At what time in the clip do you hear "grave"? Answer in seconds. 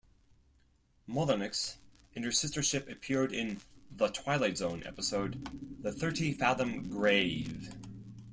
6.89-7.71